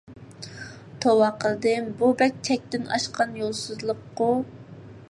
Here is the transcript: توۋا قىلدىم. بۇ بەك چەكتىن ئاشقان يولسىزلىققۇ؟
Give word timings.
توۋا 1.05 1.27
قىلدىم. 1.43 1.91
بۇ 2.01 2.09
بەك 2.23 2.41
چەكتىن 2.49 2.91
ئاشقان 2.97 3.39
يولسىزلىققۇ؟ 3.45 4.33